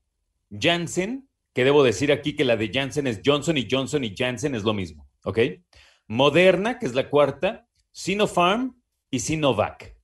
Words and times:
Janssen, 0.49 1.27
que 1.57 1.65
debo 1.65 1.83
decir 1.83 2.13
aquí 2.13 2.37
que 2.37 2.45
la 2.45 2.55
de 2.55 2.71
Janssen 2.71 3.07
es 3.07 3.23
Johnson 3.25 3.57
y 3.57 3.67
Johnson 3.71 4.05
y 4.05 4.15
Janssen 4.15 4.55
es 4.55 4.63
lo 4.63 4.75
mismo, 4.75 5.09
¿ok? 5.25 5.39
Moderna, 6.07 6.79
que 6.79 6.85
es 6.85 6.95
la 6.95 7.09
cuarta, 7.09 7.67
Sinopharm 7.93 8.79
y 9.11 9.21
Sinovac. 9.21 9.97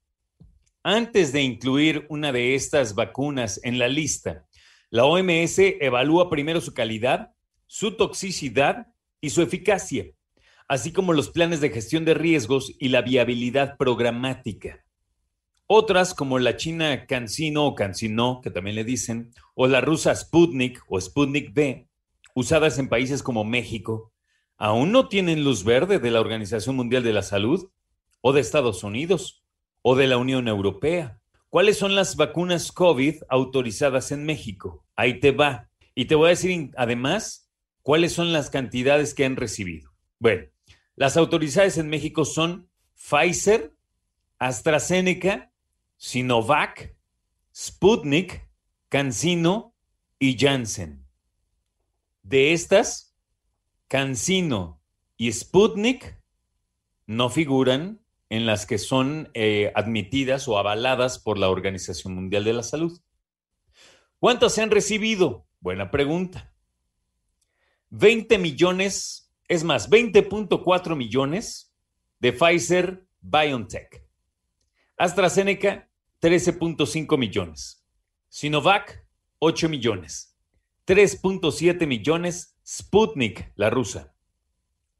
Antes 0.83 1.31
de 1.31 1.43
incluir 1.43 2.07
una 2.09 2.33
de 2.33 2.55
estas 2.55 2.95
vacunas 2.95 3.61
en 3.65 3.79
la 3.79 3.89
lista, 3.89 4.47
la 4.89 5.05
OMS 5.05 5.59
evalúa 5.59 6.31
primero 6.31 6.63
su 6.63 6.73
calidad, 6.73 7.35
su 7.67 7.99
toxicidad 7.99 8.87
y 9.21 9.29
su 9.29 9.43
eficacia 9.43 10.07
así 10.73 10.91
como 10.91 11.13
los 11.13 11.29
planes 11.29 11.61
de 11.61 11.69
gestión 11.69 12.07
de 12.07 12.15
riesgos 12.15 12.75
y 12.79 12.89
la 12.89 13.03
viabilidad 13.03 13.77
programática. 13.77 14.83
Otras, 15.75 16.13
como 16.13 16.39
la 16.39 16.59
china 16.59 17.07
CanSino 17.07 17.65
o 17.65 17.75
CanSino, 17.75 18.43
que 18.43 18.51
también 18.51 18.77
le 18.77 18.85
dicen, 18.85 19.33
o 19.55 19.67
la 19.67 19.81
rusa 19.81 20.15
Sputnik 20.15 20.83
o 20.87 21.01
Sputnik 21.01 21.57
V, 21.57 21.89
usadas 22.35 22.79
en 22.79 22.91
países 22.91 23.23
como 23.23 23.43
México, 23.43 24.13
aún 24.59 24.93
no 24.93 25.09
tienen 25.09 25.45
luz 25.45 25.65
verde 25.65 25.99
de 25.99 26.11
la 26.11 26.21
Organización 26.21 26.77
Mundial 26.77 27.03
de 27.03 27.15
la 27.15 27.23
Salud, 27.23 27.71
o 28.21 28.35
de 28.35 28.43
Estados 28.43 28.85
Unidos, 28.85 29.47
o 29.81 29.97
de 29.97 30.09
la 30.09 30.19
Unión 30.19 30.47
Europea. 30.47 31.23
¿Cuáles 31.49 31.79
son 31.79 31.95
las 31.95 32.17
vacunas 32.17 32.71
COVID 32.71 33.23
autorizadas 33.31 34.13
en 34.13 34.25
México? 34.25 34.85
Ahí 34.95 35.21
te 35.21 35.31
va. 35.31 35.71
Y 35.95 36.05
te 36.05 36.17
voy 36.17 36.27
a 36.27 36.37
decir 36.37 36.71
además 36.77 37.51
cuáles 37.81 38.13
son 38.13 38.35
las 38.35 38.51
cantidades 38.51 39.15
que 39.15 39.25
han 39.25 39.37
recibido. 39.37 39.91
Bueno, 40.19 40.49
las 40.97 41.17
autorizadas 41.17 41.79
en 41.79 41.89
México 41.89 42.27
son 42.27 42.69
Pfizer, 42.95 43.75
AstraZeneca, 44.39 45.52
Sinovac, 46.05 46.97
Sputnik, 47.55 48.51
CanSino 48.89 49.77
y 50.19 50.37
Janssen. 50.37 51.07
De 52.25 52.53
estas, 52.53 53.17
CanSino 53.87 54.83
y 55.17 55.31
Sputnik 55.31 56.21
no 57.07 57.31
figuran 57.31 58.05
en 58.31 58.47
las 58.47 58.67
que 58.67 58.79
son 58.79 59.31
eh, 59.35 59.71
admitidas 59.77 60.49
o 60.49 60.59
avaladas 60.59 61.21
por 61.21 61.39
la 61.39 61.49
Organización 61.49 62.17
Mundial 62.17 62.43
de 62.43 62.53
la 62.53 62.65
Salud. 62.65 63.01
¿Cuántas 64.19 64.55
se 64.55 64.63
han 64.63 64.73
recibido? 64.73 65.47
Buena 65.61 65.93
pregunta. 65.93 66.53
20 67.91 68.39
millones 68.39 69.33
es 69.47 69.63
más, 69.63 69.89
20.4 69.89 70.97
millones 70.97 71.73
de 72.19 72.33
Pfizer 72.33 73.07
BioNTech. 73.21 74.05
AstraZeneca, 74.97 75.89
13.5 76.23 77.19
millones. 77.19 77.85
Sinovac, 78.29 79.05
8 79.41 79.69
millones. 79.69 80.39
3.7 80.87 81.85
millones 81.85 82.57
Sputnik, 82.65 83.53
la 83.57 83.71
rusa. 83.71 84.15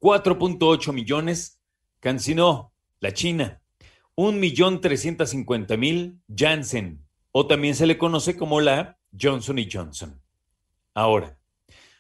4.8 0.01 0.93
millones 0.93 1.63
CanSino, 2.01 2.75
la 2.99 3.13
china. 3.13 3.63
1.350.000 4.17 6.21
Janssen, 6.29 7.07
o 7.31 7.47
también 7.47 7.77
se 7.77 7.87
le 7.87 7.97
conoce 7.97 8.37
como 8.37 8.61
la 8.61 8.99
Johnson 9.19 9.59
Johnson. 9.73 10.21
Ahora, 10.93 11.39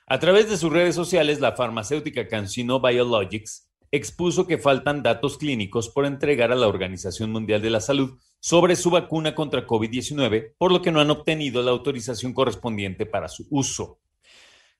a 0.06 0.18
través 0.18 0.50
de 0.50 0.56
sus 0.56 0.72
redes 0.72 0.96
sociales, 0.96 1.38
la 1.38 1.52
farmacéutica 1.52 2.26
CanSino 2.26 2.80
Biologics 2.80 3.71
expuso 3.92 4.46
que 4.46 4.58
faltan 4.58 5.04
datos 5.04 5.38
clínicos 5.38 5.88
por 5.88 6.06
entregar 6.06 6.50
a 6.50 6.56
la 6.56 6.66
Organización 6.66 7.30
Mundial 7.30 7.62
de 7.62 7.70
la 7.70 7.80
Salud 7.80 8.18
sobre 8.40 8.74
su 8.74 8.90
vacuna 8.90 9.36
contra 9.36 9.66
COVID-19, 9.66 10.54
por 10.58 10.72
lo 10.72 10.82
que 10.82 10.90
no 10.90 11.00
han 11.00 11.10
obtenido 11.10 11.62
la 11.62 11.70
autorización 11.70 12.32
correspondiente 12.32 13.06
para 13.06 13.28
su 13.28 13.46
uso. 13.50 14.00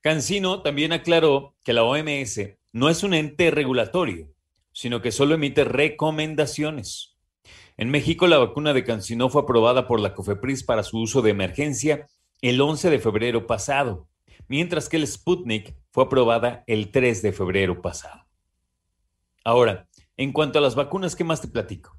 CanSino 0.01 0.63
también 0.63 0.93
aclaró 0.93 1.55
que 1.63 1.73
la 1.73 1.85
OMS 1.85 2.41
no 2.73 2.89
es 2.89 3.05
un 3.05 3.15
ente 3.15 3.53
regulatorio, 3.53 4.35
sino 4.73 5.01
que 5.01 5.13
solo 5.13 5.35
emite 5.37 5.63
recomendaciones. 5.63 7.17
En 7.77 7.91
México, 7.91 8.27
la 8.27 8.39
vacuna 8.39 8.75
de 8.75 8.83
CanSino 8.83 9.29
fue 9.29 9.43
aprobada 9.43 9.87
por 9.87 10.01
la 10.01 10.15
COFEPRIS 10.15 10.65
para 10.65 10.83
su 10.83 10.99
uso 10.99 11.23
de 11.23 11.31
emergencia 11.31 12.09
el 12.41 12.61
11 12.61 12.91
de 12.91 12.99
febrero 12.99 13.47
pasado 13.47 14.09
mientras 14.49 14.89
que 14.89 14.97
el 14.97 15.07
Sputnik 15.07 15.75
fue 15.91 16.05
aprobada 16.05 16.65
el 16.67 16.91
3 16.91 17.23
de 17.23 17.33
febrero 17.33 17.81
pasado. 17.81 18.27
Ahora, 19.45 19.89
en 20.17 20.33
cuanto 20.33 20.59
a 20.59 20.63
las 20.63 20.75
vacunas, 20.75 21.15
¿qué 21.17 21.25
más 21.25 21.41
te 21.41 21.49
platico? 21.49 21.99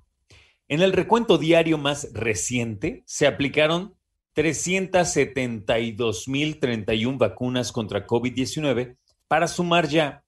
En 0.67 0.81
el 0.81 0.93
recuento 0.93 1.37
diario 1.37 1.77
más 1.77 2.11
reciente 2.13 3.03
se 3.05 3.27
aplicaron 3.27 3.95
372.031 4.35 7.17
vacunas 7.17 7.71
contra 7.71 8.05
COVID-19 8.07 8.97
para 9.27 9.47
sumar 9.47 9.87
ya 9.87 10.23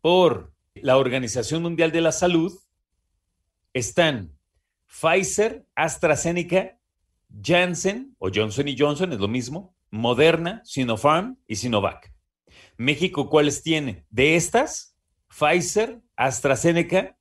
por 0.00 0.54
la 0.76 0.98
Organización 0.98 1.62
Mundial 1.62 1.90
de 1.90 2.00
la 2.00 2.12
Salud, 2.12 2.61
están 3.72 4.36
Pfizer, 4.86 5.66
AstraZeneca, 5.74 6.78
Janssen 7.42 8.14
o 8.18 8.30
Johnson 8.32 8.66
Johnson, 8.76 9.12
es 9.12 9.18
lo 9.18 9.28
mismo, 9.28 9.74
Moderna, 9.90 10.60
Sinopharm 10.64 11.38
y 11.46 11.56
Sinovac. 11.56 12.12
México, 12.76 13.28
¿cuáles 13.28 13.62
tiene? 13.62 14.04
De 14.10 14.36
estas, 14.36 14.96
Pfizer, 15.28 16.00
AstraZeneca, 16.16 17.16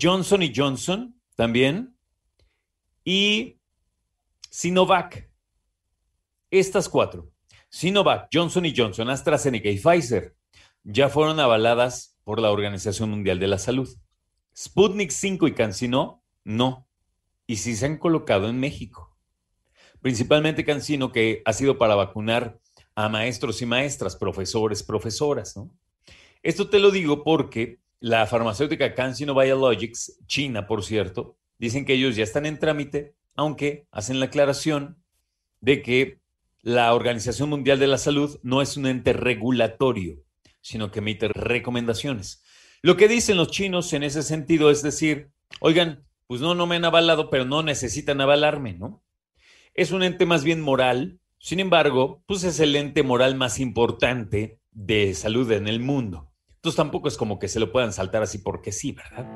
Johnson 0.00 0.40
Johnson 0.54 1.20
también 1.34 1.96
y 3.04 3.60
Sinovac. 4.50 5.30
Estas 6.50 6.88
cuatro. 6.88 7.30
Sinovac, 7.68 8.28
Johnson 8.32 8.64
Johnson, 8.74 9.10
AstraZeneca 9.10 9.68
y 9.68 9.78
Pfizer 9.78 10.34
ya 10.82 11.08
fueron 11.08 11.40
avaladas 11.40 12.16
por 12.24 12.40
la 12.40 12.50
Organización 12.50 13.10
Mundial 13.10 13.38
de 13.38 13.48
la 13.48 13.58
Salud. 13.58 13.88
Sputnik 14.56 15.10
5 15.10 15.48
y 15.48 15.54
CanSino, 15.54 16.22
no. 16.44 16.88
Y 17.46 17.56
sí 17.56 17.76
se 17.76 17.86
han 17.86 17.98
colocado 17.98 18.48
en 18.48 18.58
México. 18.58 19.16
Principalmente 20.00 20.64
CanSino, 20.64 21.12
que 21.12 21.42
ha 21.44 21.52
sido 21.52 21.78
para 21.78 21.94
vacunar 21.94 22.58
a 22.94 23.08
maestros 23.08 23.60
y 23.60 23.66
maestras, 23.66 24.16
profesores, 24.16 24.82
profesoras, 24.82 25.56
¿no? 25.56 25.70
Esto 26.42 26.70
te 26.70 26.78
lo 26.78 26.90
digo 26.90 27.22
porque 27.24 27.80
la 28.00 28.26
farmacéutica 28.26 28.94
CanSino 28.94 29.34
Biologics, 29.34 30.20
China, 30.26 30.66
por 30.66 30.84
cierto, 30.84 31.36
dicen 31.58 31.84
que 31.84 31.94
ellos 31.94 32.16
ya 32.16 32.24
están 32.24 32.46
en 32.46 32.58
trámite, 32.58 33.14
aunque 33.34 33.86
hacen 33.90 34.20
la 34.20 34.26
aclaración 34.26 35.02
de 35.60 35.82
que 35.82 36.20
la 36.62 36.94
Organización 36.94 37.50
Mundial 37.50 37.78
de 37.78 37.88
la 37.88 37.98
Salud 37.98 38.38
no 38.42 38.62
es 38.62 38.76
un 38.76 38.86
ente 38.86 39.12
regulatorio, 39.12 40.22
sino 40.60 40.90
que 40.90 41.00
emite 41.00 41.28
recomendaciones. 41.28 42.42
Lo 42.86 42.96
que 42.96 43.08
dicen 43.08 43.36
los 43.36 43.50
chinos 43.50 43.92
en 43.94 44.04
ese 44.04 44.22
sentido 44.22 44.70
es 44.70 44.80
decir, 44.80 45.32
oigan, 45.58 46.06
pues 46.28 46.40
no, 46.40 46.54
no 46.54 46.68
me 46.68 46.76
han 46.76 46.84
avalado, 46.84 47.30
pero 47.30 47.44
no 47.44 47.64
necesitan 47.64 48.20
avalarme, 48.20 48.74
¿no? 48.74 49.02
Es 49.74 49.90
un 49.90 50.04
ente 50.04 50.24
más 50.24 50.44
bien 50.44 50.60
moral, 50.60 51.18
sin 51.40 51.58
embargo, 51.58 52.22
pues 52.26 52.44
es 52.44 52.60
el 52.60 52.76
ente 52.76 53.02
moral 53.02 53.34
más 53.34 53.58
importante 53.58 54.60
de 54.70 55.12
salud 55.14 55.50
en 55.50 55.66
el 55.66 55.80
mundo. 55.80 56.30
Entonces 56.54 56.76
tampoco 56.76 57.08
es 57.08 57.16
como 57.16 57.40
que 57.40 57.48
se 57.48 57.58
lo 57.58 57.72
puedan 57.72 57.92
saltar 57.92 58.22
así 58.22 58.38
porque 58.38 58.70
sí, 58.70 58.92
¿verdad? 58.92 59.26